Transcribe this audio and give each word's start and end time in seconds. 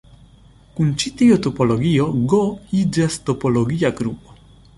Kun 0.77 0.87
ĉi 1.03 1.11
tiu 1.19 1.37
topologio 1.47 2.07
"G" 2.33 2.41
iĝas 2.81 3.19
topologia 3.29 3.93
grupo. 4.03 4.37